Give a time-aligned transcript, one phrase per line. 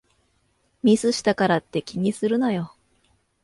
[0.81, 2.73] ミスしたからって気にするなよ